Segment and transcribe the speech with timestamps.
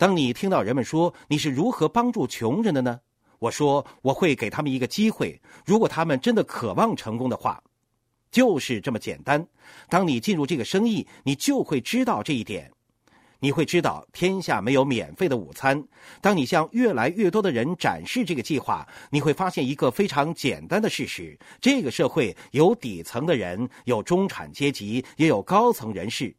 [0.00, 2.98] 当你听到人们说你是如何帮助穷人的呢？
[3.38, 7.62] 我说我会给他们一个机会，如果他们真的渴望成功的话，
[8.30, 9.46] 就是这么简单。
[9.90, 12.72] 当你进入这个生意，你就会知道这一点。
[13.40, 15.86] 你会知道天下没有免费的午餐。
[16.22, 26.34] 当你向越来越多的人展示这个计划，你会发现一个非常简单的事实：这个社会有底层的人，有中产阶级，也有高层人士。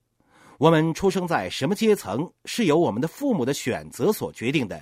[0.62, 4.78] 我们出生在什么阶层，是由我们的父母的选择所决定的；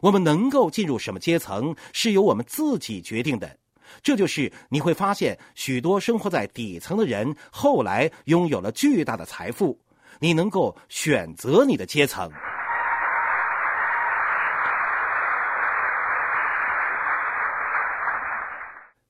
[0.00, 3.54] 我们能够进入什么阶层，是由我们自己决定的。
[4.02, 9.78] 这就是你会发现，许多生活在底层的人后来拥有了巨大的财富。
[10.18, 12.30] 你能够选择你的阶层。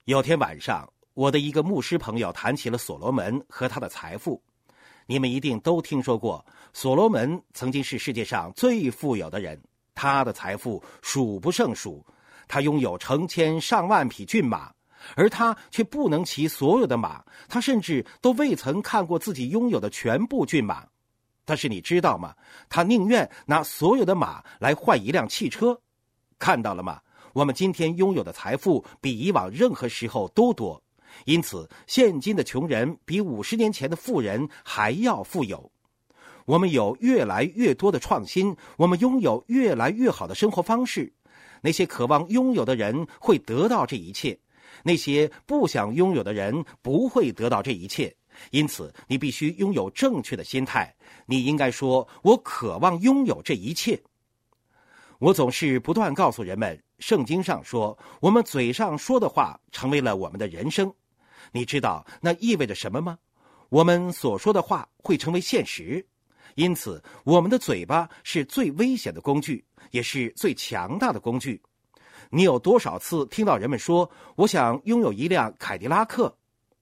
[0.07, 4.43] 有天晚上，我的一个牧师朋友谈起了所罗门和他的财富。
[5.11, 6.45] 你们一定都听说过，
[6.75, 9.59] 所罗门曾经是世界上最富有的人，
[9.95, 12.05] 他的财富数不胜数，
[12.47, 14.71] 他拥有成千上万匹骏马，
[15.16, 20.87] 而他却不能骑所有的马，他甚至都未曾看过自己拥有的全部骏马。
[21.47, 22.35] 但是你知道吗？
[22.69, 25.80] 他宁愿拿所有的马来换一辆汽车，
[26.38, 27.01] 看到了吗？
[27.32, 30.82] 我们今天拥有的财富比以往任何时候都多，
[31.24, 35.71] 因此现今的穷人比五十年前的富人还要富有。
[36.45, 41.13] 我们有越来越多的创新，我们拥有越来越好的生活方式。
[41.60, 44.38] 那些渴望拥有的人会得到这一切，
[44.83, 48.15] 那些不想拥有的人不会得到这一切。
[48.51, 50.95] 因此，你必须拥有正确的心态。
[51.27, 54.01] 你应该说：“我渴望拥有这一切。”
[55.19, 60.95] 我总是不断告诉人们，圣经上说，我们嘴上说的话成为了我们的人生。
[61.52, 63.18] 你知道那意味着什么吗？
[63.68, 66.04] 我们所说的话会成为现实。
[66.54, 71.62] 因此，我们的嘴巴是最危险的工具，也是最强大的工具。
[72.31, 76.34] 你有多少次听到人们说：“我想拥有一辆凯迪拉克？”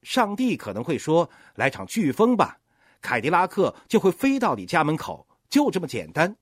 [0.03, 2.59] 上帝可能会说：“来场飓风吧，
[3.03, 6.35] 凯迪拉克就会飞到你家门口，就这么简单。”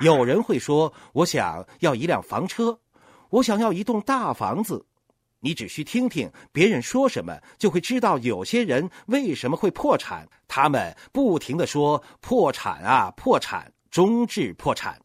[0.00, 2.78] 有人会说：“我想要一辆房车，
[3.30, 4.84] 我想要一栋大房子。”
[5.40, 10.26] 你只需听听别人说什么，就会知道有些人为什么会破产。
[10.48, 15.00] 他们不停的说：“破产啊，破产。”终至破产。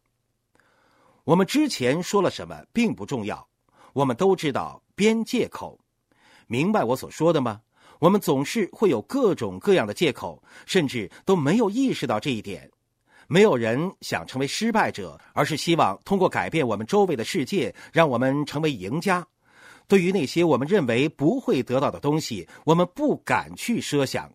[1.22, 3.46] 我们之前说了什么并不重要，
[3.92, 5.78] 我们都知道编借口。
[6.48, 7.60] 明白我所说的吗？
[8.00, 12.68] 我们总是会有各种各样的借口，甚至都没有意识到这一点。
[13.32, 19.24] 没有人想成为失败者，而是希望通过改变我们周围的世界，让我们成为赢家。
[19.86, 24.28] 对于那些我们认为不会得到的东西，我们不敢去设想。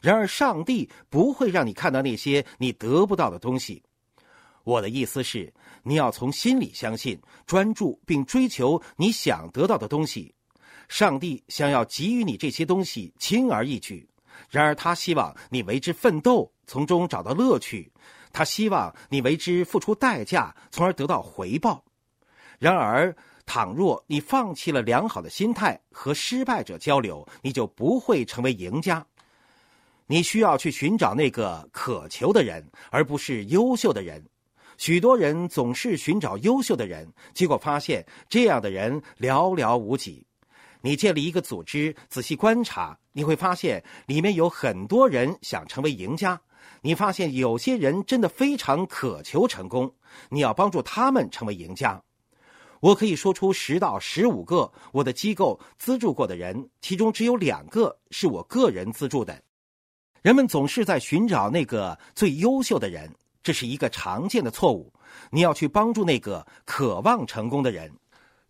[0.00, 3.80] 然而，上帝不会让你看到那些你得不到的东西。
[4.64, 5.52] 我的意思是，
[5.84, 7.16] 你要从心里相信、
[7.46, 10.34] 专注并追求你想得到的东西。
[10.88, 14.04] 上帝想要给予你这些东西，轻而易举。
[14.50, 17.88] 然而，他希望你为之奋斗，从中找到乐趣；
[18.32, 21.84] 他希望你为之付出代价，从而得到回报。
[22.58, 29.04] 然而，倘若你放弃了良好的心态和失败者交流，你就不会成为赢家。
[30.06, 34.24] 你需要去寻找那个渴求的人，而不是优秀的人。
[34.78, 40.26] 许多人总是寻找优秀的人，结果发现这样的人寥寥无几。
[40.80, 46.40] 你建立一个组织，仔细观察，你会发现里面有很多人想成为赢家。
[46.80, 49.94] 你发现有些人真的非常渴求成功，
[50.28, 52.02] 你要帮助他们成为赢家。
[52.80, 59.40] 我可以说出十到十五个我的机构资助过的人，其中只有两个是我个人资助的。
[60.20, 63.12] 人们总是在寻找那个最优秀的人。
[63.44, 64.92] 这是一个常见的错误。
[65.30, 67.92] 你要去帮助那个渴望成功的人，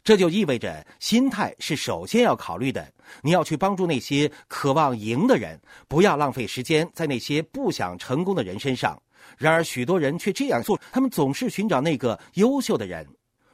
[0.04, 2.92] 这就意味着心态是首先要考虑的。
[3.22, 9.00] 你要去帮助那些渴望赢的人，不要浪费时间在那些不想成功的人身上。
[9.38, 13.06] 然而，许多人却这样做，他们总是寻找那个优秀的人。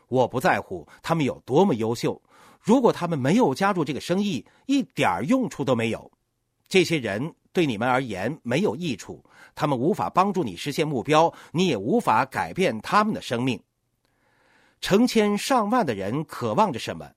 [0.08, 2.20] 我不在乎他们有多么优秀，
[2.60, 6.10] 如果他们没有加入这个生意，一点用处都没有。
[6.68, 7.34] 这些人。
[7.50, 9.24] 对你们而言没有益处，
[9.56, 13.60] 他们无法帮助你实现目标，你也无法改变他们的生命。
[14.80, 17.10] 成千上万的人渴望着什么？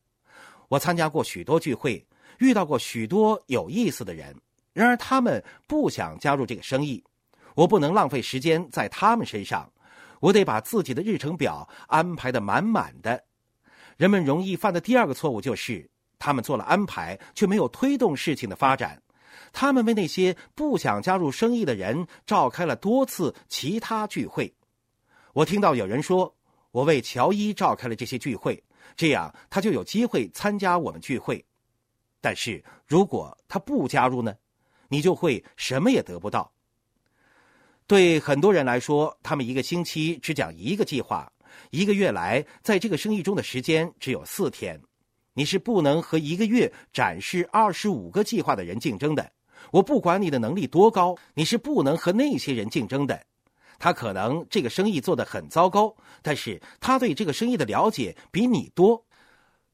[0.68, 2.06] 我参加过许多聚会，
[2.40, 4.36] 遇到过许多有意思的人，
[4.74, 7.04] 然而他们不想加入这个生意。
[7.56, 9.72] 我不能浪费时间在他们身上，
[10.20, 13.24] 我得把自己的日程表安排的满满的。
[13.98, 15.90] 人们容易犯的第二个错误就是。
[16.24, 19.02] 他们做了安排，却没有推动事情的发展。
[19.52, 24.54] 他们为那些不想加入生意的人召开了多次其他聚会。
[25.34, 26.32] 我听到有人说
[26.72, 28.62] ：“我为乔伊召开了这些聚会，
[28.96, 31.44] 这样他就有机会参加我们聚会。”
[32.20, 34.34] 但是如果他不加入呢？
[34.90, 36.52] 你就会什么也得不到。
[37.88, 41.32] 对很多人来说，他们一个星期只讲一个计划，
[41.72, 44.80] 一个月来在这个生意中的时间只有四天。
[45.34, 49.32] 你是不能和一个月展示二十五个计划的人竞争的。
[49.72, 53.26] 我不管你的能力多高，你是不能和那些人竞争的。
[53.82, 55.92] 他可能这个生意做得很糟糕，
[56.22, 59.04] 但是他对这个生意的了解比你多。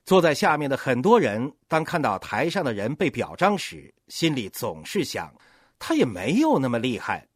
[0.05, 5.29] 坐在下面的很多人，当看到台上的人被表彰时，心里总是想，
[5.77, 7.27] 他也没有那么厉害。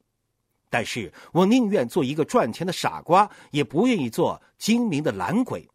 [0.70, 5.68] 但是我宁愿做一个赚钱的傻瓜，也不愿意做精明的懒鬼。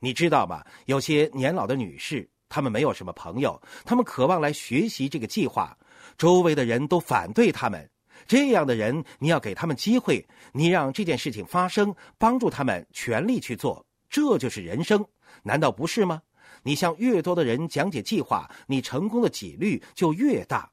[0.00, 0.62] 你知道吗？
[0.84, 5.74] 有些年老的女士，他们没有什么朋友，他们渴望来学习这个计划，
[6.18, 7.88] 周围的人都反对他们。
[8.26, 15.02] 这样的人，你要给他们机会，你让这件事情发生，帮助他们全力去做，这就是人生，
[15.42, 16.20] 难道不是吗？
[16.62, 20.70] 你向越多的人讲解计划，你成功的几率就越大。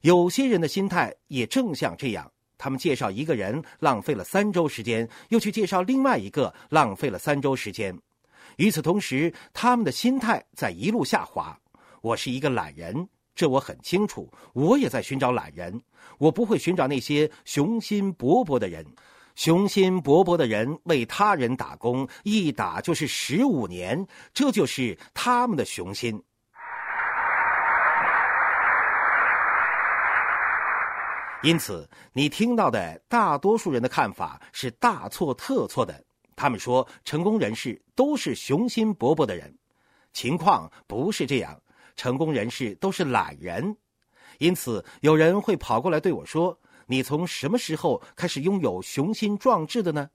[0.00, 2.32] 有些人的心态也正像这样。
[2.56, 7.96] 他们介绍一个人，浪费了三周时间，又去介绍另外一个，浪费了三周时间。
[8.58, 11.56] 与此同时，他们的心态在一路下滑。
[12.00, 14.28] 我是一个懒人，这我很清楚。
[14.52, 15.80] 我也在寻找懒人，
[16.18, 18.84] 我不会寻找那些雄心勃勃的人。
[19.36, 26.20] 雄心勃勃的人为他人打工，一打就是十五年，这就是他们的雄心。
[31.44, 36.07] 因此，你听到的大多数人的看法是大错特错的。
[36.38, 39.52] 他们说，成功人士都是雄心勃勃的人，
[40.12, 41.60] 情况不是这样。
[41.96, 43.76] 成功人士都是懒人，
[44.38, 46.56] 因此有人会跑过来对我说
[46.86, 50.08] ：“你从什么时候开始拥有雄心壮志的呢？”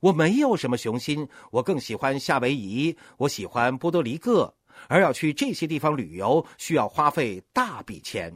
[0.00, 4.54] 我没有什么雄心，我更喜欢夏威夷，我喜欢波多黎各，
[4.88, 8.34] 而要去这些地方旅游需要花费大笔钱。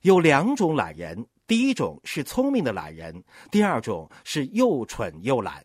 [0.00, 5.62] 有两种懒人，第一种是聪明的懒人，第二种是又蠢又懒。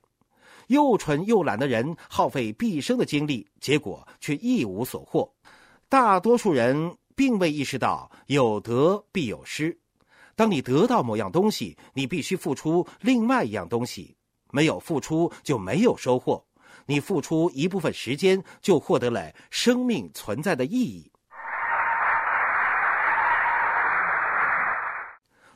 [0.68, 5.32] 又蠢又懒的人耗费毕生的精力，结果却一无所获。
[5.88, 9.78] 大多数人并未意识到有得必有失。
[10.36, 14.16] 当你得到某样东西，你必须付出另外一样东西。
[14.52, 16.44] 没有付出就没有收获。
[16.86, 21.12] 你付出一部分时间，就获得了生命存在的意义。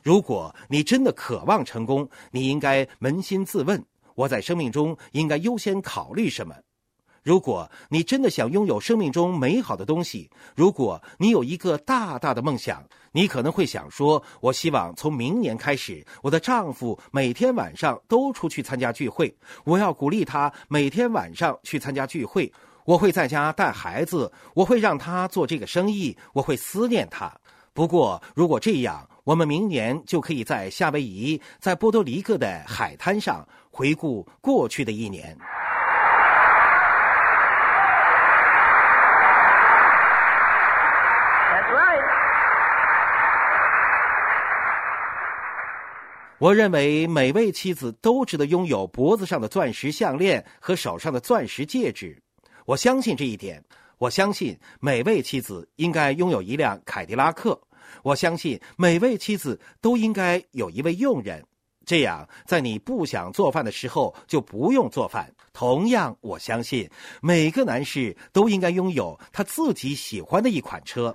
[0.02, 3.84] 如果你真的渴望成功，你应该扪心自问。
[4.20, 6.54] 我在生命中应该优先考虑什么？
[7.22, 19.34] 如果你真的想拥有生命中美好的东西，如果你有一个大大的梦想，你可能会想说：“我希望从明年开始，我的丈夫每天晚上都出去参加聚会。
[19.64, 22.52] 我要鼓励他每天晚上去参加聚会。
[22.84, 27.32] 我会在家带孩子，我会让他做这个生意，我会思念他。
[27.72, 35.36] 不过，如果这样，我们明年就可以在夏威夷，在波多黎各的海滩上。”回顾过去的一年，
[46.38, 52.22] 我认为每位妻子都值得拥有脖子上的钻石项链和手上的钻石戒指。
[52.64, 53.62] 我相信这一点。
[53.98, 57.60] 我相信每位妻子应该拥有一辆凯迪拉克。
[58.02, 61.44] 我相信每位妻子都应该有一位佣人。
[61.90, 65.28] 这样，在你不想做饭的时候就不用做饭。
[65.52, 66.88] 同样，我相信
[67.20, 71.12] 每个男士都应该拥有他自己喜欢的一款车。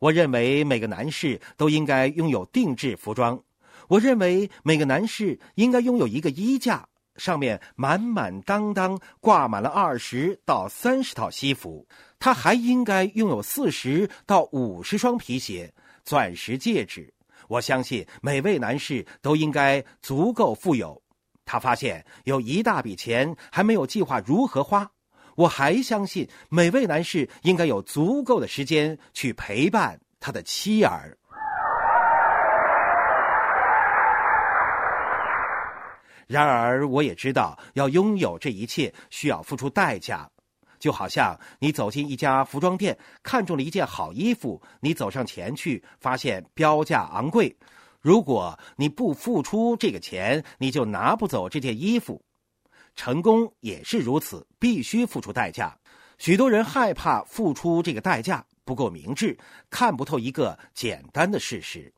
[0.00, 3.40] 我认为每个男士都应该拥有定制服装。
[3.86, 11.86] 我认为每个男士应该拥有一个衣架，上面满满当当挂满了二十到三十套西服。
[12.18, 15.72] 他还应该拥有四十到五十双皮鞋、
[16.04, 17.12] 钻石戒指。
[17.48, 21.00] 我相信每位男士都应该足够富有。
[21.44, 24.90] 他发现有一大笔钱还没有计划如何花。
[25.36, 31.16] 我还相信每位男士应该有足够的时间去陪伴他的妻儿。
[36.26, 40.28] 然而，我也知道要拥有这一切需要付出代价。
[40.80, 47.56] 就好像你走进一家服装店，看中了一件好衣服，你走上前去，发现标价昂贵。
[48.02, 52.22] 如果你不付出这个钱，你就拿不走这件衣服。
[52.94, 55.74] 成功也是如此，必须付出代价。
[56.18, 59.38] 许多人害怕付出这个代价，不够明智，
[59.70, 61.90] 看不透一个简单的事实：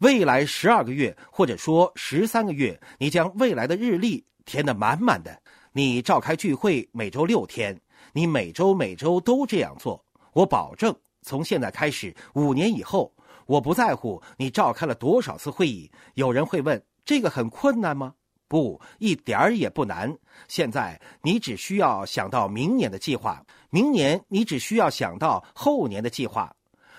[0.00, 5.38] 未来十二个月，或者说十三个月，你将未来的日历填得满满的。
[5.72, 7.78] 你召开聚会每周六天，
[8.14, 10.02] 你每周每周都这样做。
[10.32, 13.12] 我保证，从现在开始，五年以后。
[13.44, 15.90] 我不在乎你召开了多少次会议。
[16.14, 18.14] 有人会问：这个很困难吗？
[18.48, 20.16] 不，一点儿也不难。
[20.48, 26.50] 现在你只需要想到明年的计划，明年你只需要想到后年的计划。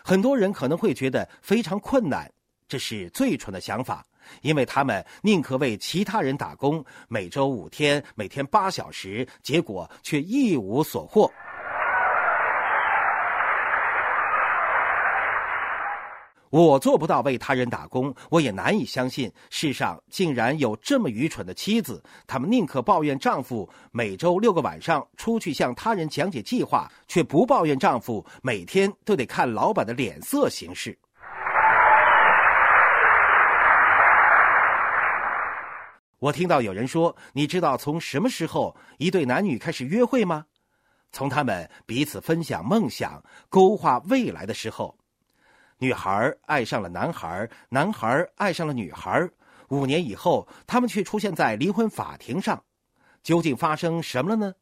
[0.03, 2.31] 很多人可能会觉得非常困难，
[2.71, 4.01] 这是最蠢的想法，
[4.43, 11.29] 因为他们宁可为其他人打工，每周五天，每天八小时，结果却一无所获。
[16.49, 22.01] 我做不到为他人打工，我也难以相信世上竟然有这么愚蠢的妻子。
[22.25, 30.97] 她们宁可抱怨丈夫每周六个晚上出去向他人讲解计划，却不抱怨丈夫每天都得看老板的脸色行事。
[36.21, 40.45] 我听到有人说：“你知道从什么时候一对男女开始约会吗？
[41.11, 44.95] 从他们彼此分享梦想、勾画未来的时候。”
[45.79, 49.27] 女孩爱上了男孩，男孩爱上了女孩。
[49.69, 52.63] 五年以后，他们却出现在离婚法庭上。
[53.23, 54.53] 究竟发生什么了呢？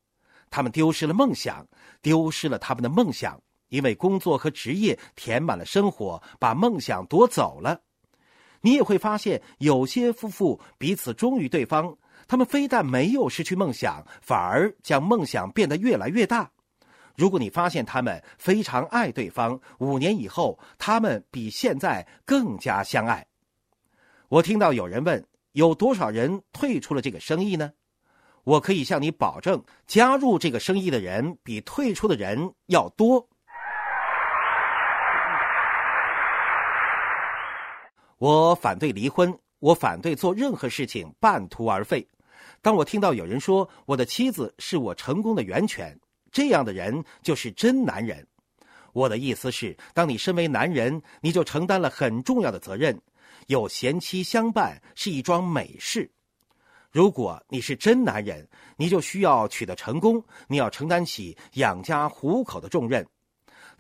[0.50, 1.68] 他们丢失了梦想，
[2.02, 3.38] 丢失了他们的梦想，
[3.68, 7.82] 因为工作和职业填满了生活，把梦想夺走了。
[8.62, 11.96] 你也会发现，有些夫妇彼此忠于对方，
[12.28, 16.52] 他们非但没有失去梦想，反而将梦想变得越来越大。
[17.16, 23.26] 如果你发现他们非常爱对方，五年以后他们比现在更加相爱。
[24.28, 27.72] 我听到有人问：有多少人退出了这个生意呢？
[28.44, 33.29] 我可以向你保证，加入这个生意的人比退出的人要多。
[38.20, 42.06] 我反对离婚，我反对做任何事情半途而废。
[42.62, 45.98] 当我听到有人说我的妻子是我成功的源泉。
[46.30, 48.28] 这样的人就是真男人。
[48.92, 53.02] 我的意思是，当你身为男人，你就承担了很重要的责任。
[53.48, 56.12] 有贤妻相伴是一桩美事。
[56.92, 58.46] 如果你是真男人，
[58.76, 63.08] 你就需要取得成功，你要承担起养家糊口的重任。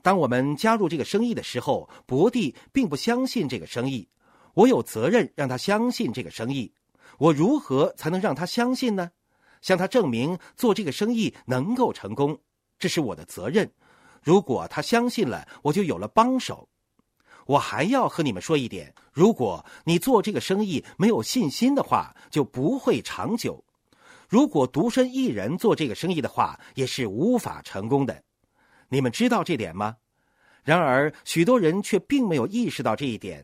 [0.01, 4.07] 当我们加入这个生意的时候，伯蒂并不相信这个生意，
[4.53, 6.71] 我有责任让他相信这个生意。
[7.17, 9.11] 我如何才能让他相信呢？
[9.61, 12.39] 向他证明做这个生意能够成功，
[12.77, 13.69] 这是我的责任。
[14.21, 16.69] 如果他相信了，我就有了帮手。
[17.45, 23.63] 我还要和你们说一点：如果你做这个生意没有信心的话，就不会长久。
[24.29, 28.23] 如果独身一人做这个生意的话，也是无法成功的。
[28.87, 29.97] 你们知道这点吗？
[30.63, 33.43] 然而，许多人却并没有意识到这一点。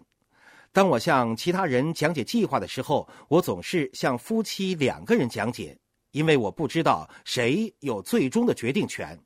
[0.75, 5.73] 当我向其他人讲解计划的时候，我总是向夫妻两个人讲解。
[6.11, 9.17] 因为我不知道谁有最终的决定权，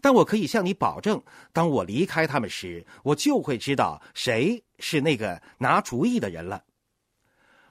[0.00, 6.60] 但我可以向你保证，当我离开他们时，我就会知道谁是那个拿主意的人了。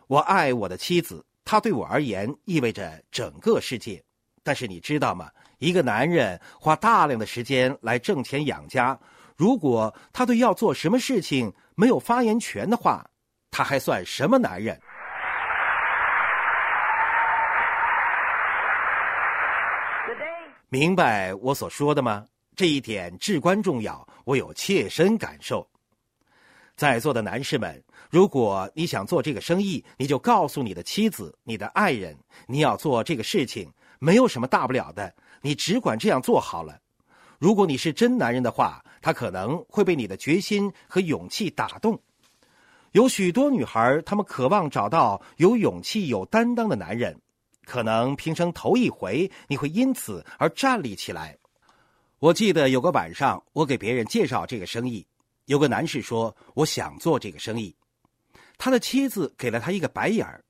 [0.07, 4.01] 我爱我的妻子，她对我而言意味着整个世界。
[4.41, 5.29] 但是你知道吗？
[5.57, 8.97] 一个男人花大量的时间来挣钱养家，
[9.35, 13.05] 如果他对要做什么事情没有发言权的话，
[13.51, 14.79] 他还算什么男人？
[20.69, 22.25] 明白我所说的吗？
[22.55, 25.65] 这一点至关重要，我有切身感受。
[26.75, 36.77] 在座的男士们，如果你想做这个生意，你就告诉你的妻子、你的爱人，你要做这个事情，没有什么大不了的，你只管这样做好了。
[37.39, 42.01] 如果你是真男人的话，他可能会被你的决心和勇气打动。
[42.93, 47.15] 有许多女孩，她们渴望找到有勇气、有担当的男人。
[47.65, 51.37] 可能平生头一回，你会因此而站立起来。
[52.17, 55.05] 我记得有个晚上，我给别人介绍这个生意，
[55.45, 57.75] 有个男士说：“我想做这个生意。”
[58.57, 60.43] 他的妻子给了他一个白眼儿。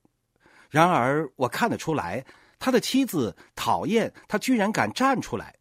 [0.70, 2.26] 然而，我看得出来，
[2.58, 5.54] 他的妻子讨厌他居然敢站出来。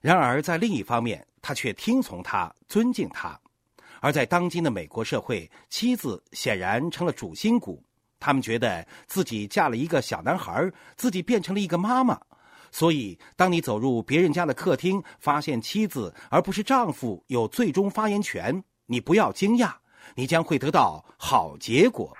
[0.00, 3.38] 然而，在另一方面，他却听从他，尊敬他。
[4.00, 7.82] 而在当今的美国社会，妻子显然成了主心骨。
[8.20, 12.20] 他们觉得自己嫁了一个小男孩，自己变成了一个妈妈。
[12.70, 19.72] 所以，当你走入别人家的客厅，发现妻子而不是丈夫有最终发言权，你不要惊讶，
[20.14, 22.16] 你将会得到好结果。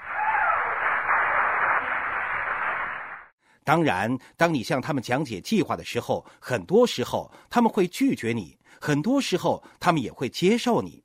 [3.68, 11.04] 当然，当你向他们讲解计划的时候，很多时候他们会拒绝你，很多时候他们也会接受你。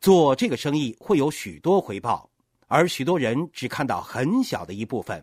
[0.00, 2.30] 做这个生意会有许多回报，
[2.66, 5.22] 而许多人只看到很小的一部分，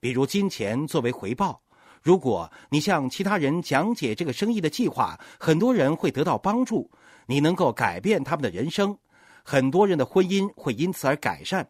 [0.00, 1.60] 比如金钱作为回报。
[2.00, 6.90] 如果你向其他人讲解这个生意的计划，很多人会得到帮助，
[7.26, 8.96] 你能够改变他们的人生，
[9.44, 11.68] 很多人的婚姻会因此而改善。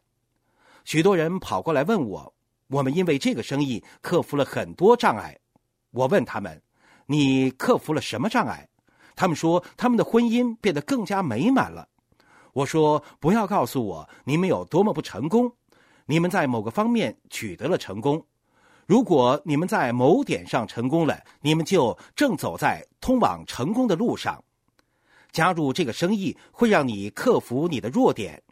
[0.85, 2.33] 许多人跑过来问我。
[2.69, 5.37] 我们因为这个生意克服了很多障碍。
[5.91, 6.63] 我问他们
[7.07, 8.69] ：“你克服了什么障碍？”
[9.17, 11.89] 他们说：“他们的婚姻变得更加美满了。”
[12.53, 15.51] 我说：“不要告诉我你们有多么不成功，
[16.07, 18.25] 你们在某个方面取得了成功。
[18.87, 24.43] 如果你们在某点上成功了，你们就正走在通往成功的路上。
[25.31, 28.43] 加入这个生意会让你克服你的弱点。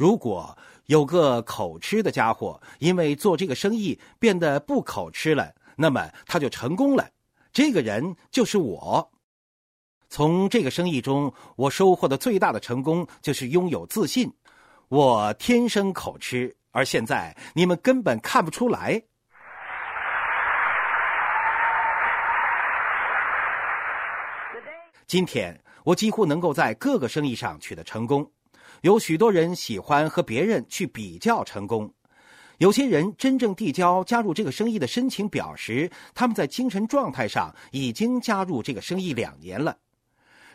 [0.00, 0.56] 如果……”
[0.90, 7.08] 有个口吃的家伙，因为做这个生意变得不口吃了，那么他就成功了。
[7.52, 9.08] 这个人就是我。
[10.08, 14.28] 从这个生意中，我收获的最大的成功就是拥有自信。
[14.88, 19.00] 我天生口吃，而现在你们根本看不出来。
[25.06, 28.28] 今天我几乎能够在各个生意上取得成功。
[28.82, 31.92] 有许多人喜欢和别人去比较成功，
[32.58, 39.76] 有些人真正递交加入这个生意的申请表时，他们在精神状态上已经加入这个生意两年了。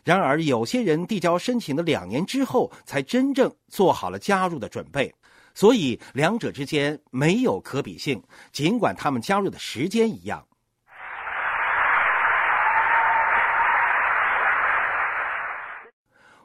[0.03, 5.13] 然而，有些人递交申请的两年之后才真正做好了加入的准备，
[5.53, 10.45] 所以两者之间没有可比性，尽管他们加入的时间一样。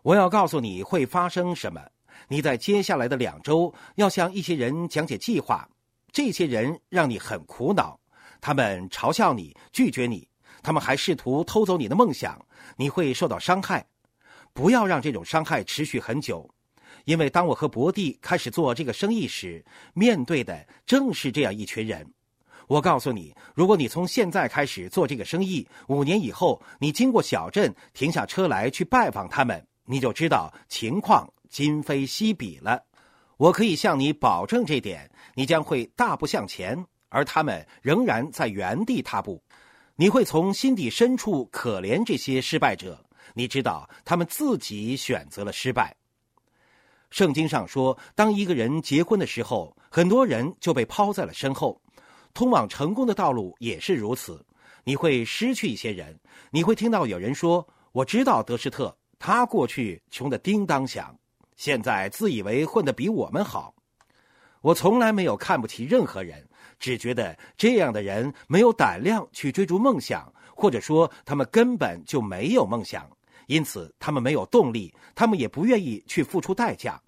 [0.03, 1.81] 我要告诉你会发生什么。
[2.29, 5.69] 你在接下来的两周要向一些人讲解计划，
[6.13, 7.99] 这些人让你很苦恼，
[8.41, 10.29] 他们嘲笑你，拒绝你，
[10.63, 12.39] 他们还试图偷走你的梦想，
[12.77, 13.85] 你会受到伤害。
[14.53, 16.49] 不要让这种伤害持续很久，
[17.05, 22.07] 因为当我和博蒂开始做这个生意时，面对的正是这样一群人。
[22.67, 29.65] 我告诉你，如果你从现在开始做这个生意，五年以后，你经过小镇，停下车来去拜访他们。
[29.91, 32.81] 你就知道情况今非昔比了。
[33.37, 39.43] 我可以向你保证这点，你将会大步向前，而他们仍然在原地踏步。
[39.97, 43.05] 你会从心底深处可怜这些失败者。
[43.35, 45.97] 你知道他们自己选择了失败。
[47.11, 51.83] 圣经上说，当一个人结婚的时候，很多人就被抛在了身后。
[52.33, 54.47] 通往成功的道路也是如此。
[54.85, 56.17] 你会失去一些人。
[56.53, 61.15] 你会听到有人说：“我知道德施特。”他过去穷得叮当响，
[61.55, 63.75] 现在自以为混得比我们好。
[64.63, 66.43] 我从来没有看不起任何人，
[66.79, 73.07] 只觉得这样的人没有胆量去追逐梦想，或者说他们根本就没有梦想，
[73.47, 76.99] 因此他们没有动力，他们也不愿意去付出代价。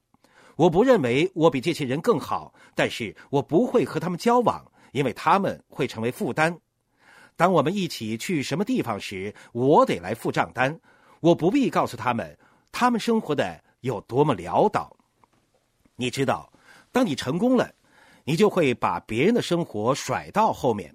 [0.57, 6.55] 我不认为我比这些人更好，但是我不会和他们交往，因为他们会成为负担。
[7.37, 10.79] 当我们一起去什么地方时，我得来付账单。
[11.23, 12.37] 我不必告诉他们，
[12.73, 14.95] 他们生活的有多么潦倒。
[15.95, 16.53] 你知道，
[16.91, 17.73] 当你成功了，
[18.25, 20.93] 你就会把别人的生活甩到后面。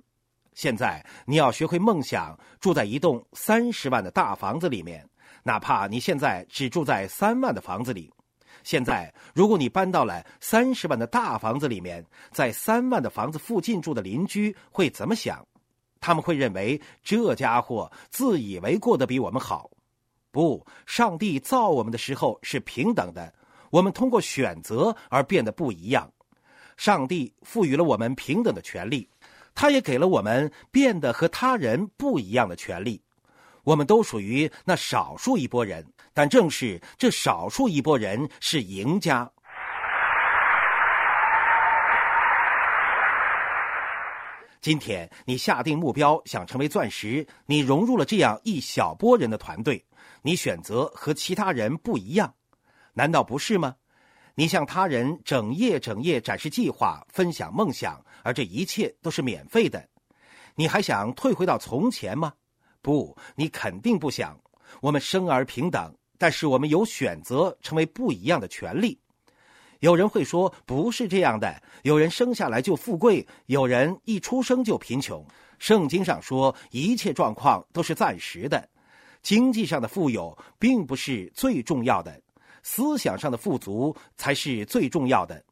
[0.53, 5.07] 现在你要学会梦想，住在一栋三十万的大房子里面，
[5.43, 8.11] 哪怕你现在只住在三万的房子里。
[8.63, 15.41] 现在，如果你搬到了三十万的大房子里面，在三万的房子附近住的邻居会怎么想？
[16.01, 19.71] 他们会认为这家伙自以为过得比我们好。
[20.37, 23.33] 不，上帝造我们的时候是平等的，
[23.71, 26.07] 我们通过选择而变得不一样。
[26.75, 29.09] 上帝赋予了我们平等的权利，
[29.55, 33.01] 他也给了我们变得和他人不一样的权利。
[33.63, 39.27] 我们都属于那少数一波人，但正是这少数一波人是赢家。
[44.61, 49.83] 今天你下定目标想成为钻石，你融入了这样一小波人的团队。
[50.21, 52.33] 你选择和其他人不一样，
[52.93, 53.75] 难道不是吗？
[54.35, 59.87] 你向他人整夜整夜展示计划、分享梦想，而这一切都是免费的。
[60.55, 62.33] 你还想退回到从前吗？
[62.81, 64.39] 不，你肯定不想。
[64.81, 68.99] 我们生而平等，但是我们有选择成为不一样的权利。
[69.79, 75.25] 有人会说不是这样的，有人生下来就富贵，有人一出生就贫穷。
[75.57, 78.67] 圣经上说，一切状况都是暂时的，
[79.27, 82.17] 经济上的富有并不是最重要的，
[82.63, 85.43] 思想上的富足才是最重要的。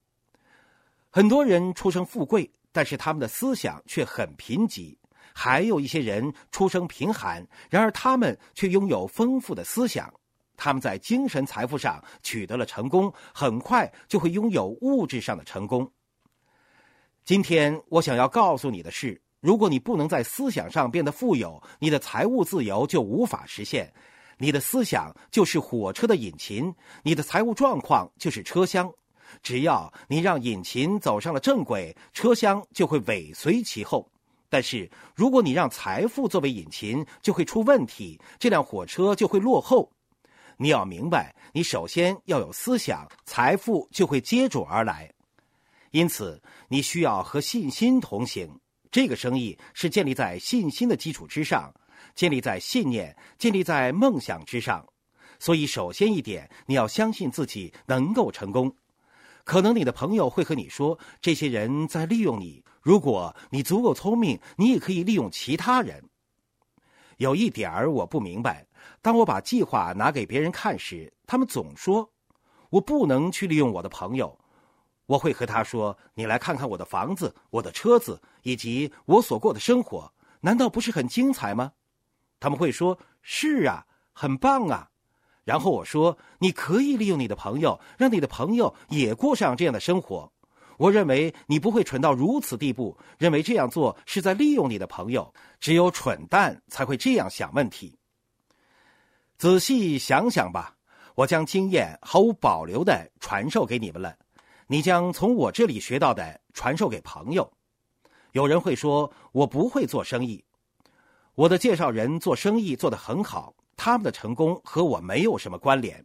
[1.09, 4.95] 很多人出生富贵，但是他们的思想却很贫瘠；
[5.33, 10.09] 还有一些人出生贫寒，然而他们却拥有丰富的思想。
[10.55, 15.91] 他们在精神财富上取得了成功，很快就会拥有物质上的成功。
[17.25, 23.93] 今天我想要告诉你的是，如果你不能在思想上变得富有，你的财务自由就无法实现。
[24.39, 28.91] 你的思想就是火车的引擎，你的财务状况就是车厢。
[29.43, 34.10] 只要你让引擎走上了正轨，车厢就会尾随其后。
[34.49, 39.88] 但是如果你让财富作为引擎，就会出问题，这辆火车就会落后。
[40.58, 45.08] 你要明白，你首先要有思想，财富就会接踵而来。
[45.91, 48.49] 因此，你需要和信心同行。
[48.95, 51.69] 这个生意是建立在信心的基础之上，
[52.15, 54.88] 建立在信念、建立在梦想之上。
[55.38, 58.73] 所以，首先一点，你要相信自己能够成功。
[59.43, 62.63] 可能你的朋友会和你说，这些人在利用你。
[62.81, 66.01] 如果你足够聪明，你也可以利用其他人。
[67.17, 68.65] 有一点儿我不明白。
[69.01, 72.10] 当我把计划拿给别人看时，他们总说
[72.69, 74.39] 我不能去利用我的朋友。
[75.05, 81.71] 我会和他说：“你来看看我的房子、我的车子以及我所过的生活，难道不是很精彩吗？”
[82.39, 84.89] 他们会说：“是啊，很棒啊。”
[85.45, 90.31] 然后我说：“你可以利用你的朋友，让你的朋友也过上这样的生活。”
[90.77, 95.33] 我认为你不会蠢到如此地步，认为这样做是在利用你的朋友。
[95.59, 97.97] 只有蠢蛋才会这样想问题。
[99.37, 100.75] 仔细想想吧，
[101.15, 104.17] 我将经验毫无保留的传授给你们了，
[104.67, 107.51] 你将从我这里学到的传授给朋友。
[108.32, 110.43] 有人会说我不会做生意，
[111.36, 116.04] 我的介绍人做生意做得很好，他们的成功和我没有什么关联。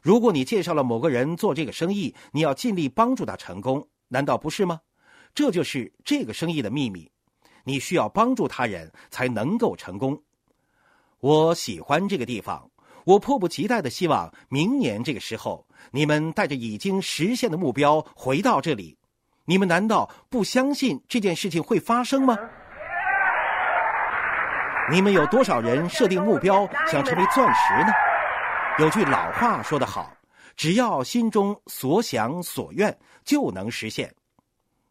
[0.00, 4.80] 如果你介绍了某个人做这个生意，你要尽力帮助他成功，难道不是吗？
[5.34, 7.10] 这就是这个生意的秘密。
[7.64, 10.20] 你需要帮助他人才能够成功。
[11.20, 12.70] 我喜欢这个地方，
[13.04, 18.96] 我迫不及待的希望明年这个时候，你们带着已经实现的目标回到这里。
[19.44, 22.36] 你们难道不相信这件事情会发生吗？
[24.90, 27.92] 你们有多少人设定目标想成为钻石呢？
[28.78, 30.12] 有句老话说得好，
[30.56, 34.14] 只要心中所想所愿，就能实现。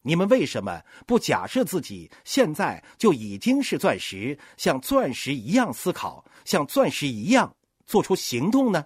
[0.02, 8.86] 你们为什么不假设自己现在就已经是钻石，像钻石一样思考，像钻石一样做出行动呢？